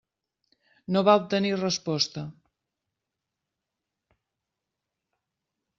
No 0.95 1.03
va 1.09 1.15
obtenir 1.25 1.51
resposta. 1.59 2.23